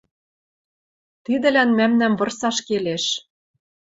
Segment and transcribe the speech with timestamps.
[1.25, 3.05] Тидӹлӓн мӓмнӓм вырсаш келеш...